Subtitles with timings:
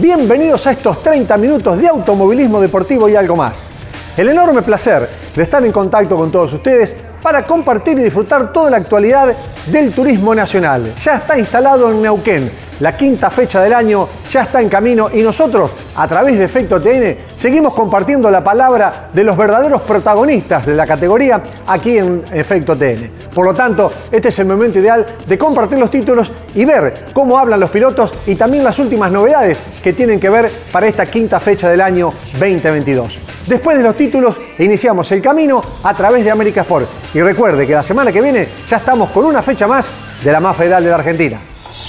[0.00, 3.70] Bienvenidos a estos 30 minutos de automovilismo deportivo y algo más.
[4.16, 6.94] El enorme placer de estar en contacto con todos ustedes
[7.26, 9.34] para compartir y disfrutar toda la actualidad
[9.66, 10.94] del turismo nacional.
[11.02, 15.22] Ya está instalado en Neuquén, la quinta fecha del año ya está en camino y
[15.22, 20.76] nosotros, a través de Efecto TN, seguimos compartiendo la palabra de los verdaderos protagonistas de
[20.76, 23.10] la categoría aquí en Efecto TN.
[23.34, 27.36] Por lo tanto, este es el momento ideal de compartir los títulos y ver cómo
[27.36, 31.40] hablan los pilotos y también las últimas novedades que tienen que ver para esta quinta
[31.40, 33.25] fecha del año 2022.
[33.46, 36.88] Después de los títulos, iniciamos el camino a través de América Sport.
[37.14, 39.86] Y recuerde que la semana que viene ya estamos con una fecha más
[40.22, 41.38] de la más federal de la Argentina.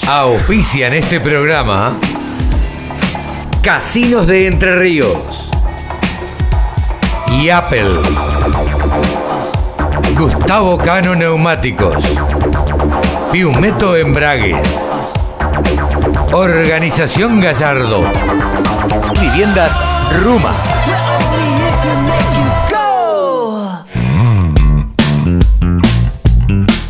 [0.06, 1.96] Auspician este programa
[3.62, 5.50] Casinos de Entre Ríos
[7.32, 7.90] y Apple.
[10.16, 12.02] Gustavo Cano Neumáticos.
[13.30, 14.66] Piumeto Embragues.
[16.32, 18.02] Organización Gallardo.
[19.20, 19.72] Viviendas
[20.22, 20.54] Ruma.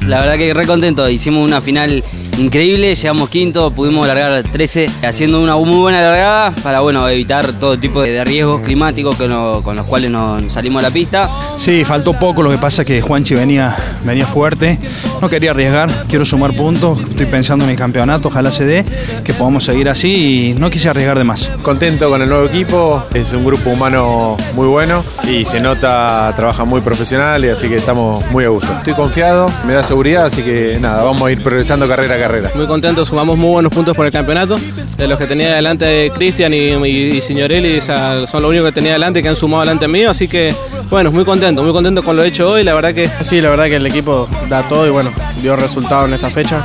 [0.09, 2.03] La verdad que re contento, hicimos una final
[2.39, 7.79] increíble, llegamos quinto, pudimos largar 13 haciendo una muy buena largada para bueno, evitar todo
[7.79, 11.29] tipo de riesgos climáticos con los cuales nos salimos a la pista.
[11.59, 14.79] Sí, faltó poco, lo que pasa es que Juanchi venía, venía fuerte,
[15.21, 18.85] no quería arriesgar, quiero sumar puntos, estoy pensando en el campeonato, ojalá se dé,
[19.25, 21.49] que podamos seguir así y no quise arriesgar de más.
[21.63, 26.65] Contento con el nuevo equipo, es un grupo humano muy bueno y se nota, trabaja
[26.65, 28.73] muy profesional y así que estamos muy a gusto.
[28.73, 32.28] Estoy confiado, me da seguridad, así que nada, vamos a ir progresando carrera a carrera.
[32.55, 34.57] Muy contento, sumamos muy buenos puntos por el campeonato.
[34.99, 39.23] De los que tenía delante Cristian y, y, Signorelli son los únicos que tenía delante
[39.23, 40.55] que han sumado delante mío, así que
[40.91, 43.09] bueno, muy contento, muy contento con lo hecho hoy, la verdad que...
[43.25, 46.63] Sí, la verdad que el equipo da todo y bueno, dio resultado en esta fecha.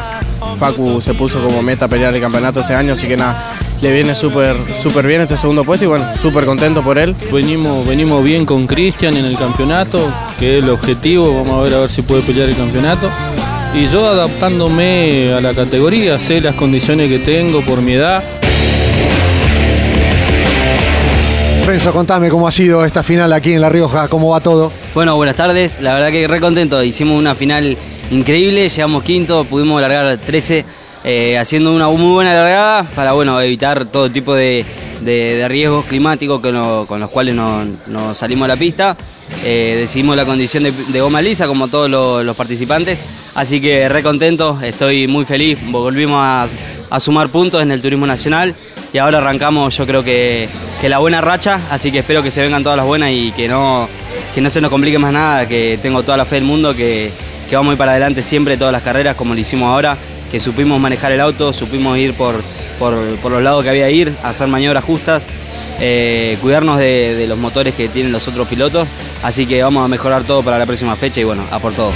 [0.57, 4.15] Facu se puso como meta pelear el campeonato este año, así que nada, le viene
[4.15, 7.15] súper súper bien este segundo puesto y bueno, súper contento por él.
[7.31, 9.99] Venimos, venimos bien con Cristian en el campeonato,
[10.39, 13.09] que es el objetivo, vamos a ver a ver si puede pelear el campeonato.
[13.75, 18.23] Y yo adaptándome a la categoría, sé las condiciones que tengo por mi edad.
[21.65, 24.71] Renzo, contame cómo ha sido esta final aquí en La Rioja, cómo va todo.
[24.93, 27.75] Bueno, buenas tardes, la verdad que re contento, hicimos una final
[28.11, 30.65] increíble, llegamos quinto, pudimos largar 13
[31.03, 34.65] eh, haciendo una muy buena largada para bueno, evitar todo tipo de,
[35.03, 38.97] riesgos climáticos con los cuales nos, salimos a la pista.
[39.43, 44.59] Eh, decidimos la condición de, goma lisa como todos los, participantes, así que re contento,
[44.61, 46.47] estoy muy feliz, volvimos a,
[46.99, 48.53] sumar puntos en el turismo nacional
[48.93, 50.47] y ahora arrancamos yo creo que,
[50.83, 53.87] la buena racha, así que espero que se vengan todas las buenas y que no,
[54.35, 57.09] que no se nos complique más nada, que tengo toda la fe del mundo, que,
[57.49, 59.97] que vamos a ir para adelante siempre todas las carreras como lo hicimos ahora
[60.33, 62.41] que supimos manejar el auto, supimos ir por,
[62.79, 65.27] por, los lados que había que ir, hacer maniobras justas,
[65.79, 68.87] eh, cuidarnos de, los motores que tienen los otros pilotos.
[69.23, 71.91] Así que vamos a mejorar todo para la próxima fecha y bueno, a por todo.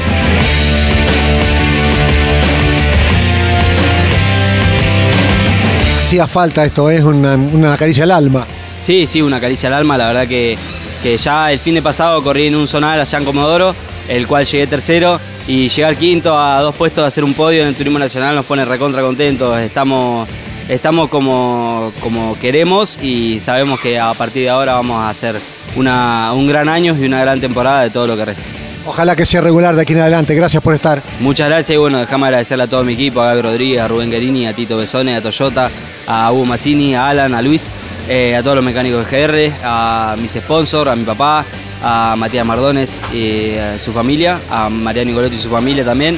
[6.05, 8.47] Hacía falta esto, es una, una caricia al alma.
[8.81, 9.97] Sí, sí, una caricia al alma.
[9.97, 10.57] La verdad que,
[11.03, 13.75] que ya el fin de pasado corrí en un sonar allá en Comodoro,
[14.07, 17.69] el cual llegué tercero y llegar quinto a dos puestos de hacer un podio en
[17.69, 19.57] el turismo nacional nos pone recontra contentos.
[19.59, 20.27] Estamos,
[20.69, 25.35] estamos como, como queremos y sabemos que a partir de ahora vamos a hacer
[25.75, 28.43] una, un gran año y una gran temporada de todo lo que resta.
[28.87, 30.33] Ojalá que sea regular de aquí en adelante.
[30.33, 31.01] Gracias por estar.
[31.19, 34.09] Muchas gracias y bueno, déjame agradecerle a todo mi equipo, a Gaby Rodríguez, a Rubén
[34.09, 35.69] Guerini, a Tito Besone, a Toyota,
[36.07, 37.69] a Hugo Massini, a Alan, a Luis,
[38.07, 41.43] eh, a todos los mecánicos de GR, a mis sponsors, a mi papá,
[41.83, 46.17] a Matías Mardones y a su familia, a Mariano Nicoletti y su familia también,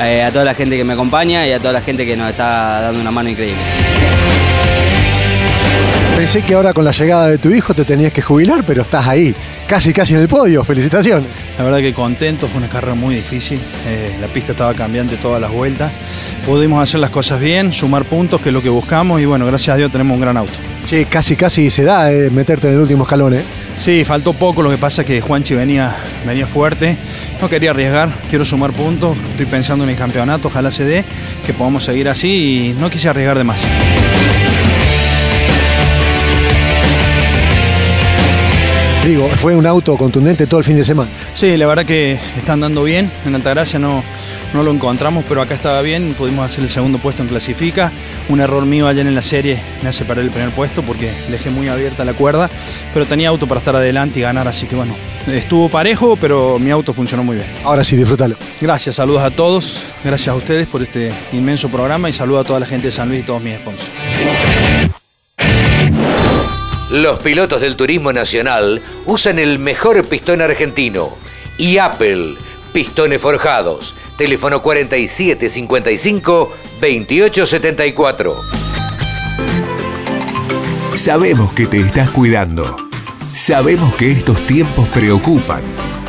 [0.00, 2.30] eh, a toda la gente que me acompaña y a toda la gente que nos
[2.30, 3.60] está dando una mano increíble.
[6.16, 9.08] Pensé que ahora con la llegada de tu hijo te tenías que jubilar, pero estás
[9.08, 9.34] ahí,
[9.66, 10.62] casi casi en el podio.
[10.64, 11.30] Felicitaciones.
[11.56, 13.58] La verdad que contento, fue una carrera muy difícil.
[13.86, 15.90] Eh, la pista estaba cambiante todas las vueltas.
[16.44, 19.74] Pudimos hacer las cosas bien, sumar puntos, que es lo que buscamos, y bueno, gracias
[19.74, 20.52] a Dios tenemos un gran auto.
[20.84, 23.42] Sí, casi casi se da eh, meterte en el último escalón, ¿eh?
[23.80, 25.96] Sí, faltó poco, lo que pasa es que Juanchi venía,
[26.26, 26.98] venía fuerte.
[27.40, 31.02] No quería arriesgar, quiero sumar puntos, estoy pensando en el campeonato, ojalá se dé,
[31.46, 33.62] que podamos seguir así y no quise arriesgar de más.
[39.06, 41.08] Digo, fue un auto contundente todo el fin de semana.
[41.32, 43.10] Sí, la verdad que está andando bien.
[43.24, 44.04] En Altagracia no,
[44.52, 46.14] no lo encontramos, pero acá estaba bien.
[46.14, 47.92] Pudimos hacer el segundo puesto en clasifica.
[48.28, 51.50] Un error mío ayer en la serie me hace perder el primer puesto porque dejé
[51.50, 52.50] muy abierta la cuerda,
[52.92, 54.94] pero tenía auto para estar adelante y ganar, así que bueno,
[55.26, 57.48] estuvo parejo, pero mi auto funcionó muy bien.
[57.64, 58.36] Ahora sí, disfrútalo.
[58.60, 62.60] Gracias, saludos a todos, gracias a ustedes por este inmenso programa y saludo a toda
[62.60, 63.90] la gente de San Luis y todos mis sponsors.
[66.90, 71.16] Los pilotos del turismo nacional usan el mejor pistón argentino
[71.56, 72.36] y Apple,
[72.70, 73.94] pistones forjados.
[74.16, 78.60] Teléfono 4755 2874.
[80.94, 82.76] Sabemos que te estás cuidando.
[83.32, 85.62] Sabemos que estos tiempos preocupan.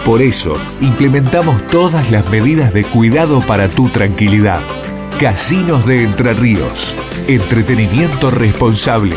[0.06, 4.60] Por eso, implementamos todas las medidas de cuidado para tu tranquilidad.
[5.20, 6.96] Casinos de Entre Ríos.
[7.28, 9.16] Entretenimiento responsable.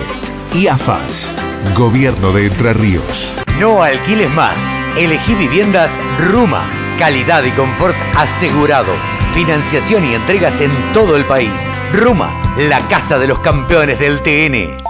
[0.55, 1.35] Y AFAS.
[1.75, 3.35] Gobierno de Entre Ríos.
[3.59, 4.59] No alquiles más.
[4.97, 6.84] Elegí viviendas Ruma.
[6.99, 8.95] Calidad y confort asegurado.
[9.35, 11.51] Financiación y entregas en todo el país.
[11.93, 14.81] Ruma, la casa de los campeones del TN.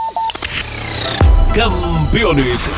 [1.54, 2.68] Campeones,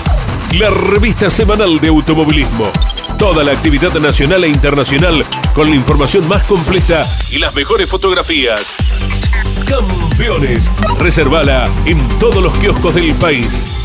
[0.59, 2.71] la revista semanal de automovilismo.
[3.19, 5.25] Toda la actividad nacional e internacional
[5.55, 8.75] con la información más completa y las mejores fotografías.
[9.67, 10.71] Campeones,
[11.01, 13.76] reservala en todos los kioscos del país.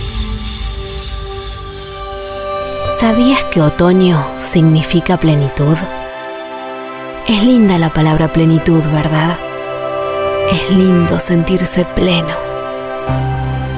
[3.01, 5.75] ¿Sabías que otoño significa plenitud?
[7.27, 9.39] Es linda la palabra plenitud, ¿verdad?
[10.51, 12.35] Es lindo sentirse pleno.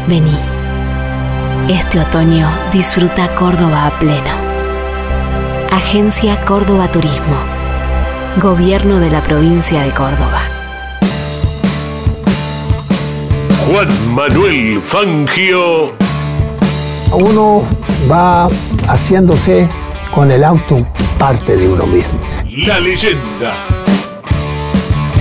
[0.10, 0.38] Vení.
[1.70, 4.36] Este otoño disfruta Córdoba a pleno.
[5.72, 7.38] Agencia Córdoba Turismo.
[8.42, 10.42] Gobierno de la provincia de Córdoba.
[13.68, 15.94] Juan Manuel Fangio.
[17.14, 17.64] Uno
[18.12, 18.50] va
[18.94, 19.68] haciéndose
[20.14, 20.86] con el auto
[21.18, 22.20] parte de uno mismo.
[22.68, 23.68] La leyenda.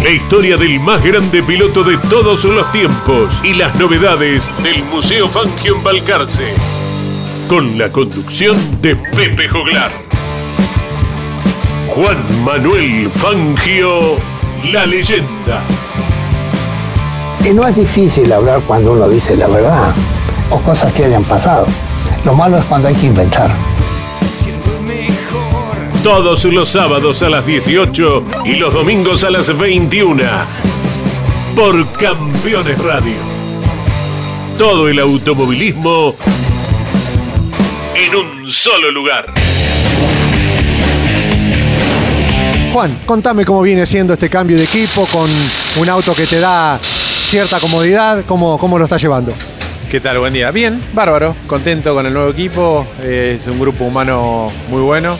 [0.05, 5.27] La historia del más grande piloto de todos los tiempos y las novedades del Museo
[5.27, 6.53] Fangio en Balcarce.
[7.49, 9.91] Con la conducción de Pepe Joglar.
[11.89, 14.17] Juan Manuel Fangio,
[14.71, 15.63] la leyenda.
[17.43, 19.95] Y no es difícil hablar cuando uno dice la verdad
[20.51, 21.67] o cosas que hayan pasado.
[22.25, 23.53] Lo malo es cuando hay que inventar.
[26.05, 30.23] Todos los sábados a las 18 y los domingos a las 21.
[31.57, 33.17] Por Campeones Radio.
[34.57, 36.15] Todo el automovilismo
[37.97, 39.33] en un solo lugar.
[42.73, 45.29] Juan, contame cómo viene siendo este cambio de equipo con
[45.77, 49.35] un auto que te da cierta comodidad, cómo, cómo lo está llevando.
[49.93, 50.19] ¿Qué tal?
[50.21, 50.51] Buen día.
[50.51, 55.19] Bien, bárbaro, contento con el nuevo equipo, eh, es un grupo humano muy bueno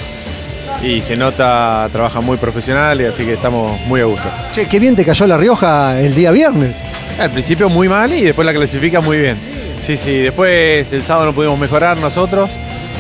[0.83, 4.27] y se nota, trabaja muy profesional y así que estamos muy a gusto.
[4.51, 6.79] Che, qué bien te cayó La Rioja el día viernes.
[7.19, 9.37] Al principio muy mal y después la clasifica muy bien.
[9.79, 12.49] Sí, sí, después el sábado no pudimos mejorar nosotros,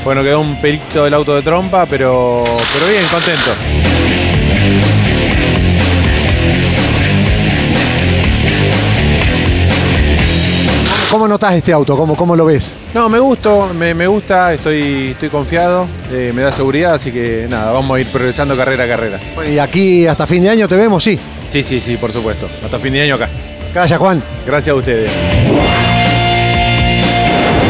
[0.04, 3.81] bueno, quedó un pelito del auto de trompa, pero, pero bien, contento.
[11.12, 11.94] ¿Cómo notas este auto?
[11.94, 12.72] ¿Cómo, cómo lo ves?
[12.94, 17.46] No, me gustó, me, me gusta, estoy, estoy confiado, eh, me da seguridad, así que
[17.50, 19.20] nada, vamos a ir progresando carrera a carrera.
[19.34, 21.18] Bueno, y aquí hasta fin de año te vemos, sí.
[21.48, 22.48] Sí, sí, sí, por supuesto.
[22.64, 23.28] Hasta fin de año acá.
[23.74, 24.22] Gracias, Juan.
[24.46, 25.12] Gracias a ustedes.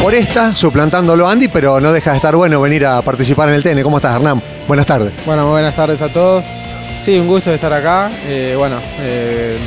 [0.00, 3.64] Por esta, suplantándolo Andy, pero no deja de estar bueno venir a participar en el
[3.64, 3.82] TN.
[3.82, 4.40] ¿Cómo estás, Hernán?
[4.68, 5.12] Buenas tardes.
[5.26, 6.44] Bueno, muy buenas tardes a todos.
[7.04, 8.08] Sí, un gusto de estar acá.
[8.28, 9.58] Eh, bueno, eh,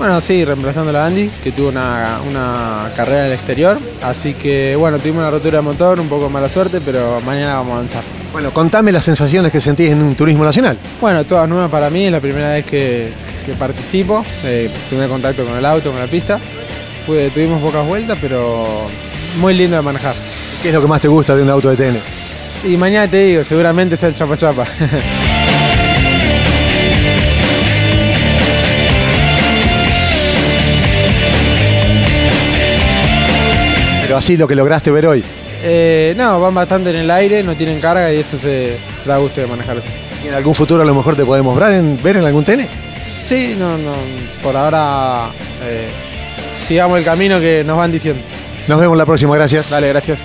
[0.00, 3.78] bueno, sí, reemplazando a Andy, que tuvo una, una carrera en el exterior.
[4.02, 7.56] Así que, bueno, tuvimos una rotura de motor, un poco de mala suerte, pero mañana
[7.56, 8.02] vamos a avanzar.
[8.32, 10.78] Bueno, contame las sensaciones que sentís en un turismo nacional.
[11.00, 13.10] Bueno, todas nuevas para mí, es la primera vez que,
[13.44, 16.38] que participo, eh, primer contacto con el auto, con la pista.
[17.06, 18.66] Pude- tuvimos pocas vueltas, pero
[19.38, 20.14] muy lindo de manejar.
[20.62, 21.98] ¿Qué es lo que más te gusta de un auto de TN?
[22.72, 24.64] Y mañana te digo, seguramente es el chapa chapa.
[34.10, 35.22] Pero así lo que lograste ver hoy.
[35.62, 38.76] Eh, no, van bastante en el aire, no tienen carga y eso se
[39.06, 39.86] da gusto de manejarse.
[40.24, 42.66] ¿Y en algún futuro a lo mejor te podemos ver en, ver en algún TN?
[43.28, 43.92] Sí, no, no,
[44.42, 45.28] por ahora
[45.62, 45.90] eh,
[46.66, 48.20] sigamos el camino que nos van diciendo.
[48.66, 49.70] Nos vemos la próxima, gracias.
[49.70, 50.24] Dale, gracias.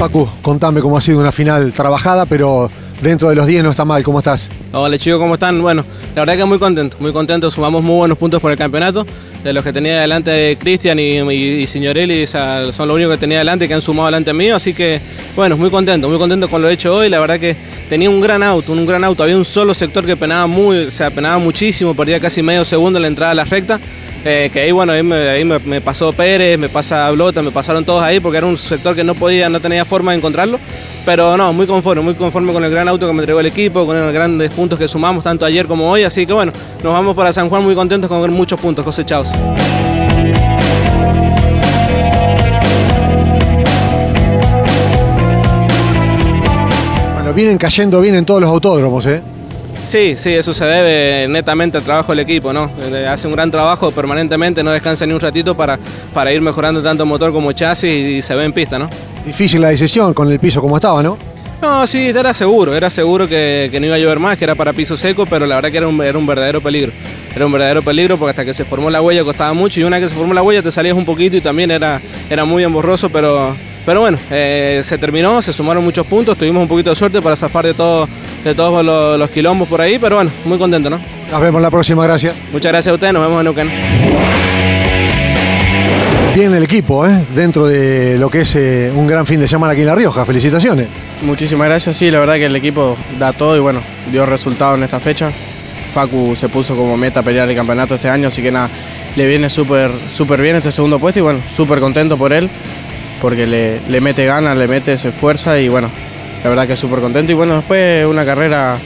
[0.00, 3.84] Facu, contame cómo ha sido una final trabajada, pero dentro de los 10 no está
[3.84, 4.02] mal.
[4.02, 4.48] ¿Cómo estás?
[4.72, 5.60] Hola chicos, ¿cómo están?
[5.60, 5.84] Bueno,
[6.14, 7.50] la verdad que muy contento, muy contento.
[7.50, 9.06] Sumamos muy buenos puntos por el campeonato.
[9.44, 13.68] De los que tenía delante Cristian y, y, Signorelli, son los únicos que tenía delante
[13.68, 14.56] que han sumado delante mío.
[14.56, 15.00] Así que,
[15.36, 17.08] bueno, muy contento, muy contento con lo hecho hoy.
[17.08, 17.56] La verdad que
[17.88, 19.22] tenía un gran auto, un gran auto.
[19.22, 22.98] Había un solo sector que penaba muy, o sea, penaba muchísimo, perdía casi medio segundo
[22.98, 23.78] en la entrada a la recta.
[24.24, 25.02] Eh, que ahí bueno, ahí,
[25.44, 29.04] me, pasó Pérez, me pasa Blota, me pasaron todos ahí porque era un sector que
[29.04, 30.58] no podía, no tenía forma de encontrarlo.
[31.04, 33.86] Pero no, muy conforme, muy conforme con el gran auto que me entregó el equipo,
[33.86, 36.02] con los grandes puntos que sumamos tanto ayer como hoy.
[36.02, 39.30] Así que bueno, nos vamos para San Juan muy contentos con muchos puntos cosechados.
[47.36, 49.20] Vienen cayendo bien en todos los autódromos, ¿eh?
[49.86, 52.68] Sí, sí, eso se debe netamente al trabajo del equipo, ¿no?
[53.08, 55.78] Hace un gran trabajo permanentemente, no descansa ni un ratito para,
[56.12, 58.90] para ir mejorando tanto motor como chasis y se ve en pista, ¿no?
[59.24, 61.16] Difícil la decisión con el piso como estaba, ¿no?
[61.62, 64.56] No, sí, era seguro, era seguro que, que, no iba a llover más, que era
[64.56, 66.92] para piso seco, pero la verdad que era un, era un verdadero peligro.
[67.34, 69.98] Era un verdadero peligro porque hasta que se formó la huella costaba mucho y una
[69.98, 72.64] vez que se formó la huella te salías un poquito y también era, era muy
[72.64, 73.54] emborroso, pero,
[73.86, 77.36] pero bueno, eh, se terminó, se sumaron muchos puntos, tuvimos un poquito de suerte para
[77.36, 78.08] zafar de, todo,
[78.46, 81.00] de todos los, los quilombos por ahí, pero bueno, muy contento, ¿no?
[81.30, 82.34] Nos vemos la próxima, gracias.
[82.52, 83.70] Muchas gracias a ustedes, nos vemos en Neuquén.
[86.34, 87.24] Bien el equipo, ¿eh?
[87.34, 90.24] dentro de lo que es eh, un gran fin de semana aquí en La Rioja.
[90.24, 90.86] Felicitaciones.
[91.22, 93.80] Muchísimas gracias, sí, la verdad que el equipo da todo y bueno,
[94.12, 95.32] dio resultado en esta fecha.
[95.92, 98.68] Facu se puso como meta pelear el campeonato este año, así que nada,
[99.16, 102.50] le viene súper súper bien este segundo puesto y bueno, súper contento por él,
[103.20, 105.90] porque le, le mete ganas, le mete, se esfuerza y bueno,
[106.46, 107.32] la verdad que súper contento.
[107.32, 108.76] Y bueno, después una carrera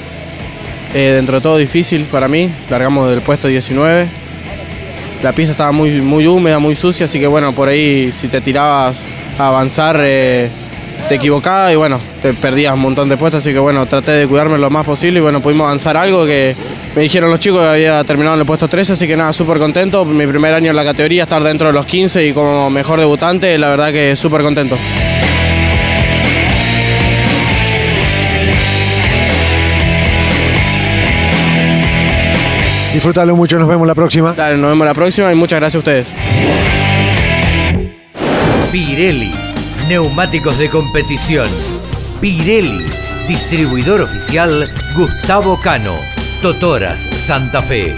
[0.94, 4.06] eh, dentro de todo difícil para mí, largamos del puesto 19.
[5.22, 8.40] La pista estaba muy, muy húmeda, muy sucia, así que bueno, por ahí si te
[8.40, 8.96] tirabas
[9.38, 10.48] a avanzar eh,
[11.06, 14.26] te equivocabas y bueno, te perdías un montón de puestos, así que bueno, traté de
[14.26, 16.56] cuidarme lo más posible y bueno, pudimos avanzar algo que
[16.96, 19.58] me dijeron los chicos que había terminado en el puesto 13, así que nada, súper
[19.58, 20.06] contento.
[20.06, 23.58] Mi primer año en la categoría, estar dentro de los 15 y como mejor debutante,
[23.58, 24.78] la verdad que súper contento.
[33.00, 34.34] Disfrútalo mucho, nos vemos la próxima.
[34.34, 36.06] Dale, nos vemos la próxima y muchas gracias a ustedes.
[38.70, 39.32] Pirelli,
[39.88, 41.48] neumáticos de competición.
[42.20, 42.84] Pirelli,
[43.26, 45.94] distribuidor oficial Gustavo Cano,
[46.42, 47.96] Totoras, Santa Fe.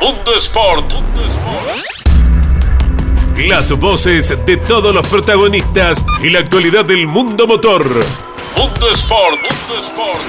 [0.00, 0.94] Mundo Sport.
[3.48, 7.84] Las voces de todos los protagonistas y la actualidad del mundo motor.
[8.56, 9.38] Mundo Sport.
[9.40, 10.20] Mundo Sport.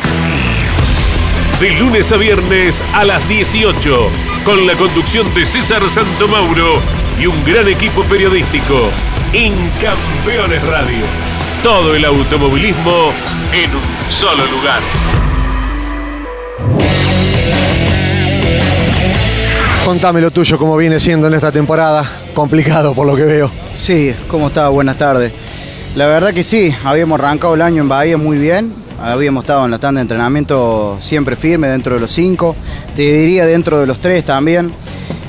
[1.60, 4.10] De lunes a viernes a las 18,
[4.46, 6.80] con la conducción de César Santomauro
[7.20, 8.90] y un gran equipo periodístico.
[9.34, 11.06] En Campeones Radio.
[11.64, 13.12] Todo el automovilismo
[13.52, 14.82] en un solo lugar.
[19.92, 22.10] Contame lo tuyo, cómo viene siendo en esta temporada.
[22.34, 23.52] Complicado por lo que veo.
[23.76, 24.70] Sí, ¿cómo está?
[24.70, 25.34] Buenas tardes.
[25.98, 28.74] La verdad que sí, habíamos arrancado el año en Bahía muy bien.
[29.04, 32.56] Habíamos estado en la tanda de entrenamiento siempre firme dentro de los cinco.
[32.96, 34.72] Te diría dentro de los tres también.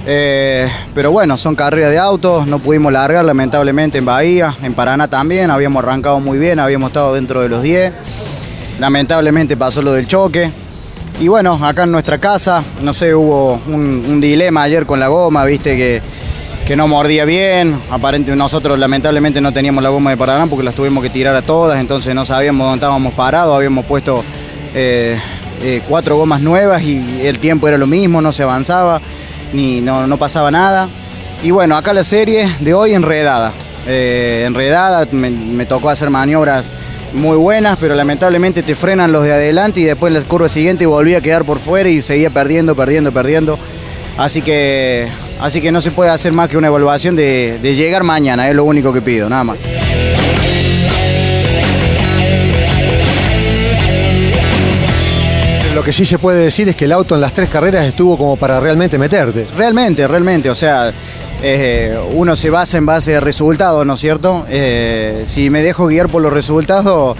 [0.07, 5.09] Eh, pero bueno, son carreras de autos, no pudimos largar lamentablemente en Bahía, en Paraná
[5.09, 7.93] también, habíamos arrancado muy bien, habíamos estado dentro de los 10.
[8.79, 10.62] Lamentablemente pasó lo del choque.
[11.23, 15.45] Y bueno, acá en nuestra casa, no sé, hubo un, dilema ayer con la goma,
[15.45, 16.03] viste que,
[16.67, 17.81] que no mordía bien.
[17.93, 21.43] Aparentemente nosotros lamentablemente no teníamos la goma de Paraná porque las tuvimos que tirar a
[21.43, 24.25] todas, entonces no sabíamos dónde estábamos parados, habíamos puesto
[24.75, 25.17] eh,
[25.63, 29.01] eh, cuatro gomas nuevas y el tiempo era lo mismo, no se avanzaba,
[29.53, 30.89] ni no, no pasaba nada.
[31.45, 33.53] Y bueno, acá la serie de hoy enredada.
[33.87, 36.73] Eh, enredada, me, me tocó hacer maniobras
[37.15, 40.87] muy buenas, pero lamentablemente te frenan los de adelante y después en la curva siguiente
[40.87, 43.59] volví a quedar por fuera y seguía perdiendo, perdiendo, perdiendo.
[44.17, 45.09] Así que,
[45.41, 48.55] así que no se puede hacer más que una evaluación de, de llegar mañana, es
[48.55, 49.65] lo único que pido, nada más.
[55.75, 58.17] Lo que sí se puede decir es que el auto en las tres carreras estuvo
[58.19, 59.47] como para realmente meterte.
[59.57, 60.93] Realmente, realmente, o sea,
[61.43, 64.47] eh, uno se basa en base de resultados, ¿no es cierto?
[64.49, 67.17] Eh, si me dejo guiar por los resultados,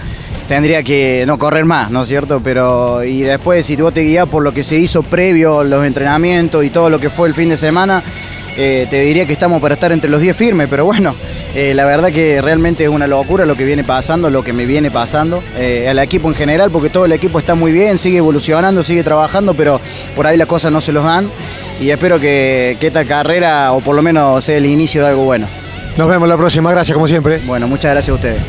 [0.47, 2.41] tendría que no correr más, ¿no es cierto?
[2.41, 6.63] Pero, y después, si vos te guías por lo que se hizo previo, los entrenamientos
[6.63, 8.01] y todo lo que fue el fin de semana,
[8.57, 11.15] eh, te diría que estamos para estar entre los 10 firmes, pero bueno,
[11.55, 14.65] eh, la verdad que realmente es una locura lo que viene pasando, lo que me
[14.65, 18.17] viene pasando, eh, al equipo en general, porque todo el equipo está muy bien, sigue
[18.17, 19.81] evolucionando, sigue trabajando, pero
[20.15, 21.29] por ahí las cosas no se los dan
[21.81, 25.23] y espero que, que esta carrera, o por lo menos sea el inicio de algo
[25.23, 25.47] bueno.
[25.97, 27.39] Nos vemos la próxima, gracias como siempre.
[27.45, 28.41] Bueno, muchas gracias a ustedes.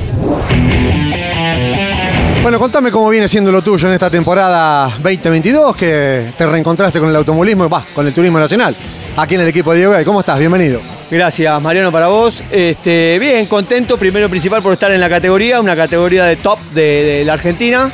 [2.44, 7.08] Bueno, contame cómo viene siendo lo tuyo en esta temporada 2022, que te reencontraste con
[7.08, 8.76] el automovilismo, va, con el turismo nacional,
[9.16, 10.04] aquí en el equipo de Diego Gay.
[10.04, 10.38] ¿Cómo estás?
[10.38, 10.80] Bienvenido.
[11.10, 12.42] Gracias, Mariano, para vos.
[12.50, 16.58] Este, bien, contento, primero y principal por estar en la categoría, una categoría de top
[16.72, 17.92] de, de la Argentina.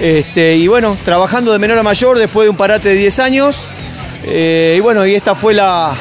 [0.00, 3.66] Este, y bueno, trabajando de menor a mayor después de un parate de 10 años.
[4.24, 5.94] Eh, y bueno, y esta fue la,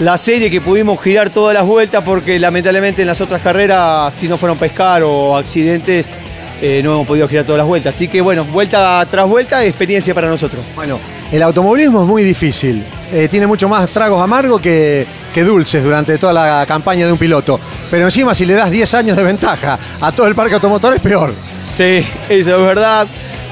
[0.00, 4.28] la serie que pudimos girar todas las vueltas porque lamentablemente en las otras carreras, si
[4.28, 6.14] no fueron pescar o accidentes,
[6.62, 7.94] eh, no hemos podido girar todas las vueltas.
[7.94, 10.64] Así que bueno, vuelta tras vuelta, experiencia para nosotros.
[10.74, 10.98] Bueno,
[11.32, 12.84] el automovilismo es muy difícil.
[13.10, 15.06] Eh, tiene mucho más tragos amargos que,
[15.38, 17.60] dulces durante toda la campaña de un piloto.
[17.88, 21.00] Pero encima, si le das 10 años de ventaja a todo el parque automotor, es
[21.00, 21.32] peor.
[21.70, 23.06] Sí, eso es verdad.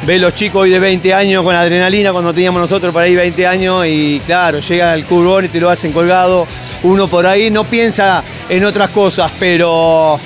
[0.04, 3.46] Ve los chicos hoy de 20 años con adrenalina cuando teníamos nosotros por ahí 20
[3.46, 6.46] años y claro, llegan al curbón y te lo hacen colgado.
[6.82, 10.18] Uno por ahí no piensa en otras cosas, pero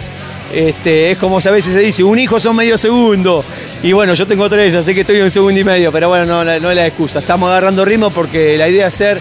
[0.53, 3.45] este, es como a veces se dice, un hijo son medio segundo.
[3.83, 6.27] Y bueno, yo tengo tres, así que estoy en un segundo y medio, pero bueno,
[6.27, 7.21] no, no es la excusa.
[7.21, 9.21] Estamos agarrando ritmo porque la idea es ser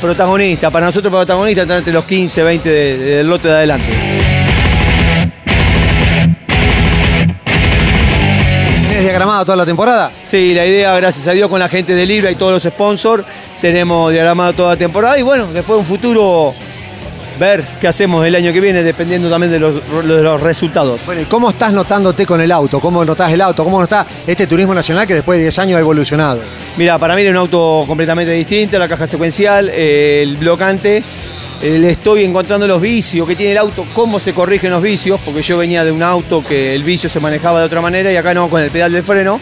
[0.00, 0.70] protagonista.
[0.70, 3.86] Para nosotros protagonista estar entre los 15, 20 de- del lote de adelante.
[8.80, 10.10] ¿Tienes diagramada toda la temporada?
[10.24, 13.24] Sí, la idea, gracias a Dios, con la gente de Libra y todos los sponsors,
[13.60, 16.52] tenemos diagramado toda la temporada y bueno, después un futuro
[17.38, 21.00] ver qué hacemos el año que viene, dependiendo también de los, de los resultados.
[21.06, 22.80] Bueno, ¿y cómo estás notándote con el auto?
[22.80, 23.64] ¿Cómo notás el auto?
[23.64, 26.40] ¿Cómo notás este turismo nacional que después de 10 años ha evolucionado?
[26.76, 31.02] Mira, para mí era un auto completamente distinto, la caja secuencial, eh, el blocante.
[31.62, 35.42] le estoy encontrando los vicios que tiene el auto, cómo se corrigen los vicios, porque
[35.42, 38.32] yo venía de un auto que el vicio se manejaba de otra manera y acá
[38.34, 39.40] no con el pedal del freno.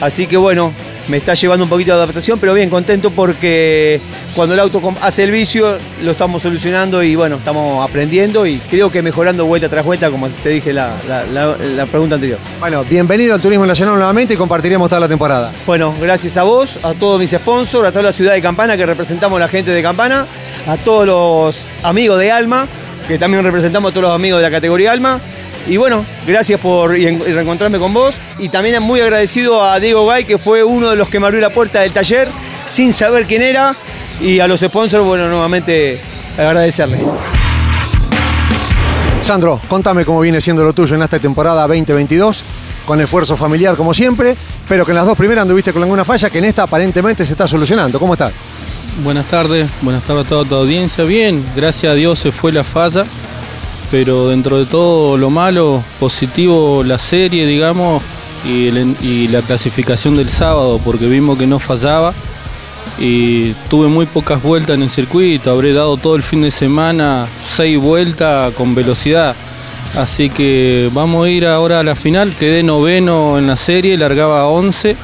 [0.00, 0.72] Así que bueno,
[1.08, 4.00] me está llevando un poquito de adaptación, pero bien contento porque
[4.34, 8.90] cuando el auto hace el vicio lo estamos solucionando y bueno, estamos aprendiendo y creo
[8.90, 12.38] que mejorando vuelta tras vuelta, como te dije la, la- la- la pregunta anterior.
[12.60, 15.52] Bueno, bienvenido al turismo nacional nuevamente y compartiremos toda la temporada.
[15.66, 18.86] Bueno, gracias a vos, a todos mis sponsors, a toda la ciudad de Campana que
[18.86, 20.26] representamos a la gente de Campana,
[20.66, 22.66] a todos los amigos de Alma,
[23.08, 25.20] que también representamos a todos los amigos de la categoría Alma.
[25.66, 28.16] Y bueno, gracias por reencontrarme con vos.
[28.38, 31.40] Y también muy agradecido a Diego Gay, que fue uno de los que me abrió
[31.40, 32.28] la puerta del taller
[32.66, 33.74] sin saber quién era.
[34.20, 36.00] Y a los sponsors, bueno, nuevamente
[36.36, 37.00] agradecerle.
[39.22, 42.42] Sandro, contame cómo viene siendo lo tuyo en esta temporada 2022,
[42.84, 44.36] con esfuerzo familiar como siempre,
[44.68, 47.32] pero que en las dos primeras anduviste con alguna falla que en esta aparentemente se
[47.32, 48.00] está solucionando.
[48.00, 48.32] ¿Cómo estás?
[49.04, 51.04] Buenas tardes, buenas tardes a toda tu audiencia.
[51.04, 53.04] Bien, gracias a Dios se fue la falla,
[53.92, 58.02] pero dentro de todo lo malo, positivo la serie, digamos,
[58.42, 62.14] y, la clasificación del sábado, porque vimos que no fallaba.
[62.98, 67.26] Y tuve muy pocas vueltas en el circuito, habré dado todo el fin de semana
[67.44, 69.36] seis vueltas con velocidad.
[69.98, 74.46] Así que vamos a ir ahora a la final, quedé noveno en la serie, largaba
[74.46, 74.96] 11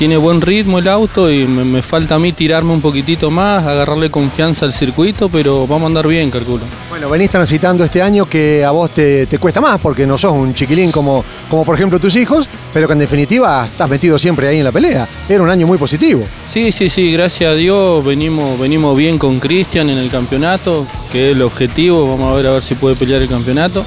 [0.00, 3.66] tiene buen ritmo el auto y me, me falta a mí tirarme un poquitito más,
[3.66, 6.62] agarrarle confianza al circuito, pero vamos a andar bien, calculo.
[6.88, 10.32] Bueno, venís transitando este año que a vos te, te cuesta más porque no sos
[10.32, 14.48] un chiquilín como, como por ejemplo tus hijos, pero que en definitiva estás metido siempre
[14.48, 15.06] ahí en la pelea.
[15.28, 16.24] Era un año muy positivo.
[16.50, 21.28] Sí, sí, sí, gracias a Dios venimos, venimos bien con Cristian en el campeonato, que
[21.28, 23.84] es el objetivo, vamos a ver a ver si puede pelear el campeonato.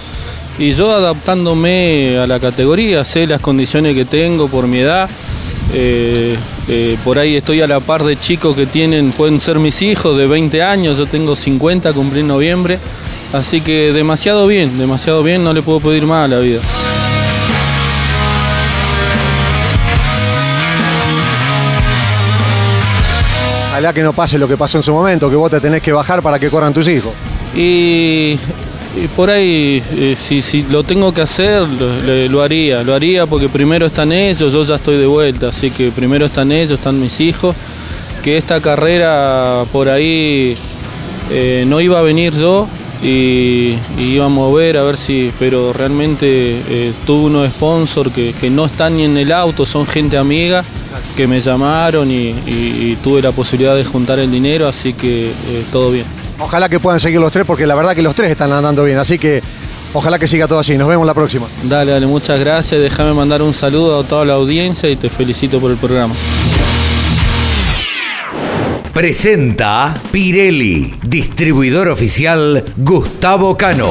[0.59, 5.09] Y yo adaptándome a la categoría, sé las condiciones que tengo por mi edad.
[5.71, 9.81] Eh, eh, por ahí estoy a la par de chicos que tienen, pueden ser mis
[9.81, 12.79] hijos de 20 años, yo tengo 50, cumplí en noviembre.
[13.31, 16.61] Así que demasiado bien, demasiado bien, no le puedo pedir más a la vida.
[23.69, 25.91] Ojalá que no pase lo que pasó en su momento, que vos te tenés que
[25.91, 27.11] bajar para que corran tus hijos.
[27.55, 28.37] Y,
[28.95, 31.67] y por ahí, eh, si, si lo tengo que hacer,
[32.29, 35.89] lo, haría, lo haría porque primero están ellos, yo ya estoy de vuelta, así que
[35.89, 37.55] primero están ellos, están mis hijos,
[38.21, 40.55] que esta carrera por ahí
[41.31, 42.67] eh, no iba a venir yo
[43.01, 48.33] y, y íbamos a ver a ver si, pero realmente eh, tuve unos sponsors que,
[48.33, 50.63] que no están ni en el auto, son gente amiga
[51.17, 55.31] que me llamaron y tuve la posibilidad de juntar el dinero, así que eh,
[55.71, 56.22] todo bien.
[56.39, 58.97] Ojalá que puedan seguir los tres porque la verdad que los tres están andando bien.
[58.97, 59.41] Así que
[59.93, 60.77] ojalá que siga todo así.
[60.77, 61.47] Nos vemos la próxima.
[61.63, 62.81] Dale, dale, muchas gracias.
[62.81, 66.15] Déjame mandar un saludo a toda la audiencia y te felicito por el programa.
[68.93, 73.89] Presenta Pirelli, distribuidor oficial Gustavo Cano.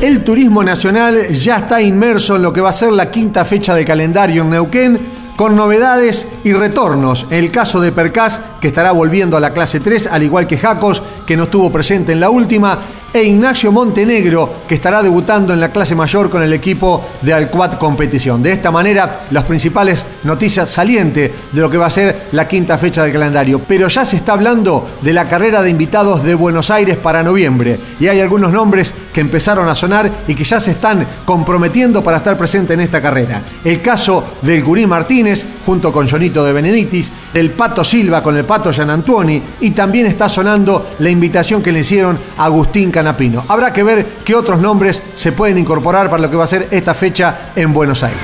[0.00, 3.72] El turismo nacional ya está inmerso en lo que va a ser la quinta fecha
[3.74, 4.98] de calendario en Neuquén,
[5.36, 7.26] con novedades y retornos.
[7.30, 11.02] El caso de Percas, que estará volviendo a la clase 3, al igual que Jacos,
[11.26, 12.80] que no estuvo presente en la última,
[13.12, 17.78] e Ignacio Montenegro, que estará debutando en la clase mayor con el equipo de Alcuat
[17.78, 18.42] Competición.
[18.42, 22.76] De esta manera, las principales noticias salientes de lo que va a ser la quinta
[22.76, 23.62] fecha del calendario.
[23.66, 27.78] Pero ya se está hablando de la carrera de invitados de Buenos Aires para noviembre.
[27.98, 32.18] Y hay algunos nombres que empezaron a sonar y que ya se están comprometiendo para
[32.18, 33.42] estar presentes en esta carrera.
[33.64, 38.44] El caso del Gurí Martínez, junto con Jonito de Benedictis, del Pato Silva con el
[38.44, 43.44] Pato Gianantuoni, y también está sonando la invitación que le hicieron a Agustín Canapino.
[43.48, 46.68] Habrá que ver qué otros nombres se pueden incorporar para lo que va a ser
[46.70, 48.20] esta fecha en Buenos Aires.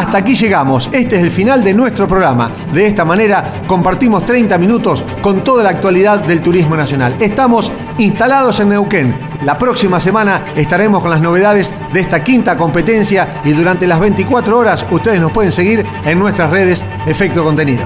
[0.00, 0.88] Hasta aquí llegamos.
[0.92, 2.50] Este es el final de nuestro programa.
[2.72, 7.16] De esta manera compartimos 30 minutos con toda la actualidad del turismo nacional.
[7.20, 7.70] Estamos
[8.00, 9.14] instalados en Neuquén.
[9.44, 14.58] La próxima semana estaremos con las novedades de esta quinta competencia y durante las 24
[14.58, 17.84] horas ustedes nos pueden seguir en nuestras redes Efecto Contenido.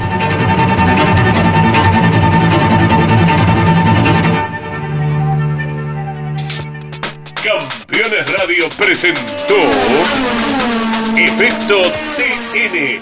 [7.43, 9.55] Campeones Radio presentó
[11.17, 11.81] Efecto
[12.17, 13.01] TN.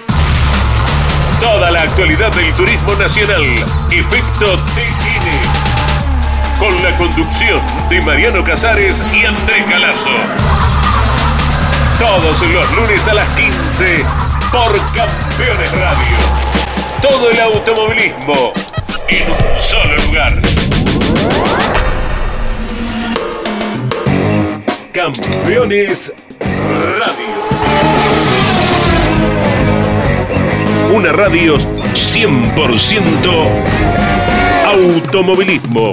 [1.40, 3.42] Toda la actualidad del turismo nacional.
[3.90, 5.51] Efecto TN.
[6.62, 10.10] Con la conducción de Mariano Casares y Andrés Galazo.
[11.98, 14.04] Todos los lunes a las 15
[14.52, 16.16] por Campeones Radio.
[17.02, 18.52] Todo el automovilismo
[19.08, 20.40] en un solo lugar.
[24.92, 27.42] Campeones Radio.
[30.94, 33.82] Una radio 100%
[34.64, 35.90] automovilismo.